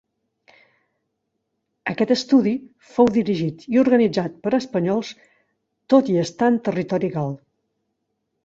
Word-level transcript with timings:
Aquest 1.91 2.13
estudi 2.15 2.53
fou 2.95 3.11
dirigit 3.17 3.67
i 3.75 3.81
organitzat 3.83 4.41
per 4.47 4.55
espanyols 4.61 5.13
tot 5.95 6.11
i 6.15 6.19
estar 6.27 6.51
en 6.55 6.61
territori 6.71 7.13
gal. 7.19 7.35